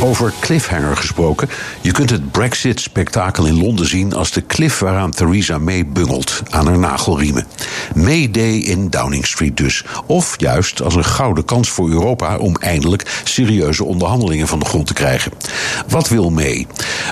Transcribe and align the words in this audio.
Over 0.00 0.32
cliffhanger 0.40 0.96
gesproken. 0.96 1.48
Je 1.80 1.92
kunt 1.92 2.10
het 2.10 2.30
Brexit-spektakel 2.30 3.46
in 3.46 3.60
Londen 3.60 3.86
zien 3.86 4.14
als 4.14 4.30
de 4.30 4.46
cliff 4.46 4.78
waaraan 4.78 5.10
Theresa 5.10 5.58
May 5.58 5.86
bungelt 5.86 6.42
aan 6.50 6.66
haar 6.66 6.78
nagelriemen. 6.78 7.46
May 7.94 8.30
Day 8.30 8.52
in 8.52 8.88
Downing 8.88 9.26
Street 9.26 9.56
dus. 9.56 9.84
Of 10.06 10.34
juist 10.36 10.82
als 10.82 10.94
een 10.94 11.04
gouden 11.04 11.44
kans 11.44 11.68
voor 11.68 11.90
Europa 11.90 12.36
om 12.36 12.56
eindelijk 12.56 13.20
serieuze 13.24 13.84
onderhandelingen 13.84 14.48
van 14.48 14.58
de 14.58 14.64
grond 14.64 14.86
te 14.86 14.92
krijgen. 14.92 15.32
Wat 15.88 16.08
wil 16.08 16.30
May? 16.30 16.66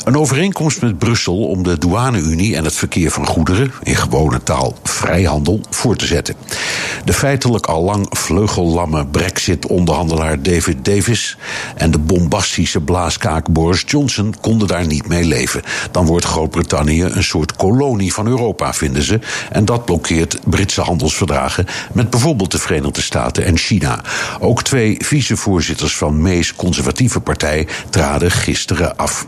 Een 0.05 0.17
overeenkomst 0.17 0.83
met 0.83 0.99
Brussel 0.99 1.47
om 1.47 1.63
de 1.63 1.79
douane-unie 1.79 2.57
en 2.57 2.65
het 2.65 2.75
verkeer 2.75 3.11
van 3.11 3.27
goederen, 3.27 3.73
in 3.83 3.97
gewone 3.97 4.43
taal 4.43 4.77
vrijhandel, 4.83 5.61
voor 5.71 5.97
te 5.97 6.07
zetten. 6.07 6.35
De 7.05 7.13
feitelijk 7.13 7.67
al 7.67 7.83
lang 7.83 8.07
vleugellamme 8.11 9.07
Brexit-onderhandelaar 9.07 10.43
David 10.43 10.85
Davis 10.85 11.37
en 11.77 11.91
de 11.91 11.99
bombastische 11.99 12.76
blaaskaak 12.81 13.49
Boris 13.49 13.83
Johnson 13.87 14.35
konden 14.41 14.69
daar 14.69 14.87
niet 14.87 15.09
mee 15.09 15.25
leven. 15.25 15.63
Dan 15.91 16.07
wordt 16.07 16.25
Groot-Brittannië 16.25 17.03
een 17.03 17.25
soort 17.25 17.57
kolonie 17.57 18.13
van 18.13 18.27
Europa, 18.27 18.73
vinden 18.75 19.03
ze. 19.03 19.19
En 19.51 19.65
dat 19.65 19.85
blokkeert 19.85 20.39
Britse 20.45 20.81
handelsverdragen 20.81 21.67
met 21.93 22.11
bijvoorbeeld 22.11 22.51
de 22.51 22.59
Verenigde 22.59 23.01
Staten 23.03 23.45
en 23.45 23.57
China. 23.57 24.01
Ook 24.41 24.63
twee 24.63 24.97
vicevoorzitters 25.05 25.97
van 25.97 26.21
May's 26.21 26.55
conservatieve 26.55 27.21
partij 27.21 27.67
traden 27.91 28.31
gisteren 28.31 28.97
af. 28.97 29.27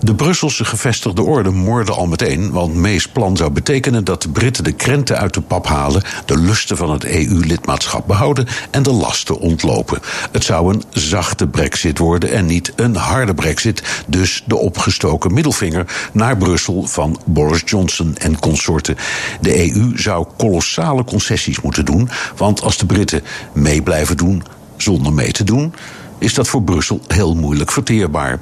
De 0.00 0.14
Brusselse 0.14 0.64
gevestigde 0.64 1.22
orde 1.22 1.50
moorde 1.50 1.92
al 1.92 2.06
meteen, 2.06 2.50
want 2.50 2.74
May's 2.74 3.08
plan 3.08 3.36
zou 3.36 3.50
betekenen 3.50 4.04
dat 4.04 4.22
de 4.22 4.28
Britten 4.28 4.64
de 4.64 4.72
krenten 4.72 5.18
uit 5.18 5.34
de 5.34 5.40
pap 5.40 5.66
halen, 5.66 6.02
de 6.24 6.38
lusten 6.38 6.76
van 6.76 6.90
het 6.90 7.04
EU-lidmaatschap 7.04 8.06
behouden 8.06 8.46
en 8.70 8.82
de 8.82 8.92
lasten 8.92 9.38
ontlopen. 9.38 10.00
Het 10.32 10.44
zou 10.44 10.74
een 10.74 10.82
zachte 10.90 11.46
brexit 11.46 11.98
worden 11.98 12.32
en 12.32 12.46
niet 12.46 12.72
een 12.76 12.96
harde 12.96 13.34
brexit. 13.34 13.82
Dus 14.06 14.42
de 14.46 14.56
opgestoken 14.56 15.34
middelvinger 15.34 16.10
naar 16.12 16.36
Brussel 16.36 16.82
van 16.86 17.20
Boris 17.26 17.62
Johnson 17.64 18.16
en 18.16 18.38
consorten. 18.38 18.96
De 19.40 19.74
EU 19.74 19.92
zou 19.94 20.26
kolossale 20.36 21.04
concessies 21.04 21.60
moeten 21.60 21.84
doen, 21.84 22.08
want 22.36 22.62
als 22.62 22.76
de 22.76 22.86
Britten 22.86 23.22
mee 23.52 23.82
blijven 23.82 24.16
doen 24.16 24.42
zonder 24.76 25.12
mee 25.12 25.32
te 25.32 25.44
doen, 25.44 25.74
is 26.18 26.34
dat 26.34 26.48
voor 26.48 26.62
Brussel 26.62 27.00
heel 27.06 27.34
moeilijk 27.34 27.72
verteerbaar. 27.72 28.38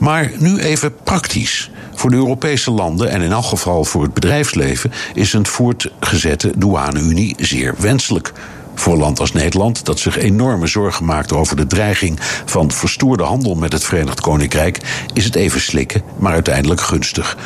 Maar 0.00 0.30
nu 0.38 0.58
even 0.58 0.94
praktisch. 1.02 1.70
Voor 1.94 2.10
de 2.10 2.16
Europese 2.16 2.70
landen 2.70 3.10
en 3.10 3.20
in 3.20 3.32
elk 3.32 3.44
geval 3.44 3.84
voor 3.84 4.02
het 4.02 4.14
bedrijfsleven 4.14 4.92
is 5.14 5.32
een 5.32 5.46
voortgezette 5.46 6.52
douane-unie 6.56 7.34
zeer 7.38 7.74
wenselijk 7.78 8.32
voor 8.74 8.96
land 8.96 9.20
als 9.20 9.32
Nederland, 9.32 9.84
dat 9.84 9.98
zich 9.98 10.18
enorme 10.18 10.66
zorgen 10.66 11.04
maakt 11.04 11.32
over 11.32 11.56
de 11.56 11.66
dreiging 11.66 12.18
van 12.44 12.70
verstoorde 12.70 13.22
handel 13.22 13.54
met 13.54 13.72
het 13.72 13.84
Verenigd 13.84 14.20
Koninkrijk, 14.20 14.80
is 15.12 15.24
het 15.24 15.34
even 15.34 15.60
slikken, 15.60 16.02
maar 16.18 16.32
uiteindelijk 16.32 16.80
gunstig. 16.80 17.36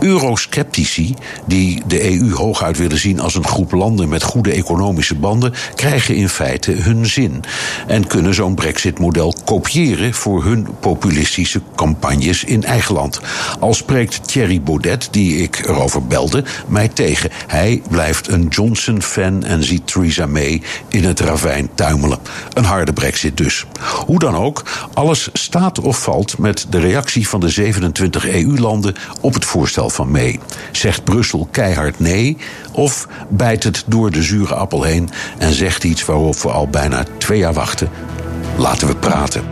Eurosceptici, 0.00 1.14
die 1.46 1.82
de 1.86 2.10
EU 2.10 2.34
hooguit 2.34 2.78
willen 2.78 2.98
zien 2.98 3.20
als 3.20 3.34
een 3.34 3.46
groep 3.46 3.72
landen 3.72 4.08
met 4.08 4.22
goede 4.22 4.52
economische 4.52 5.14
banden, 5.14 5.54
krijgen 5.74 6.14
in 6.14 6.28
feite 6.28 6.72
hun 6.72 7.06
zin 7.06 7.42
en 7.86 8.06
kunnen 8.06 8.34
zo'n 8.34 8.54
Brexit-model 8.54 9.34
kopiëren 9.44 10.14
voor 10.14 10.44
hun 10.44 10.66
populistische 10.80 11.60
campagnes 11.76 12.44
in 12.44 12.64
eigen 12.64 12.94
land. 12.94 13.20
Al 13.60 13.74
spreekt 13.74 14.28
Thierry 14.28 14.62
Baudet, 14.62 15.08
die 15.10 15.36
ik 15.36 15.66
erover 15.66 16.06
belde, 16.06 16.44
mij 16.66 16.88
tegen. 16.88 17.30
Hij 17.46 17.82
blijft 17.88 18.28
een 18.28 18.46
Johnson-fan 18.48 19.44
en 19.44 19.64
ziet 19.64 19.86
Theresa 19.86 20.26
May 20.26 20.53
in 20.88 21.04
het 21.04 21.20
ravijn 21.20 21.70
tuimelen. 21.74 22.18
Een 22.52 22.64
harde 22.64 22.92
brexit 22.92 23.36
dus. 23.36 23.66
Hoe 24.06 24.18
dan 24.18 24.36
ook, 24.36 24.62
alles 24.94 25.28
staat 25.32 25.78
of 25.78 26.02
valt 26.02 26.38
met 26.38 26.66
de 26.70 26.78
reactie 26.78 27.28
van 27.28 27.40
de 27.40 27.48
27 27.48 28.28
EU-landen 28.28 28.94
op 29.20 29.34
het 29.34 29.44
voorstel 29.44 29.90
van 29.90 30.10
May. 30.10 30.40
Zegt 30.72 31.04
Brussel 31.04 31.48
keihard 31.50 32.00
nee 32.00 32.36
of 32.72 33.08
bijt 33.28 33.64
het 33.64 33.84
door 33.86 34.10
de 34.10 34.22
zure 34.22 34.54
appel 34.54 34.82
heen 34.82 35.10
en 35.38 35.52
zegt 35.52 35.84
iets 35.84 36.04
waarop 36.04 36.36
we 36.36 36.50
al 36.50 36.68
bijna 36.68 37.04
twee 37.18 37.38
jaar 37.38 37.52
wachten? 37.52 37.90
Laten 38.56 38.86
we 38.86 38.96
praten. 38.96 39.42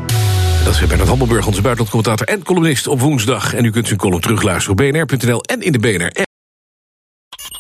Dat 0.65 0.75
is 0.75 0.87
Bernard 0.87 1.09
Hammelburg, 1.09 1.47
onze 1.47 1.63
buitenlandcommentator 1.63 2.27
en 2.27 2.43
columnist 2.43 2.87
op 2.87 3.01
woensdag. 3.01 3.55
En 3.55 3.65
u 3.65 3.71
kunt 3.71 3.87
zijn 3.87 3.99
column 3.99 4.21
terugluisteren 4.21 4.71
op 4.71 4.77
bnr.nl 4.77 5.43
en 5.43 5.61
in 5.61 5.73
de 5.73 5.79
BNR-app. 5.79 6.32